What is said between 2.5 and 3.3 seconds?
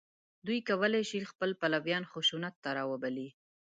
ته راوبولي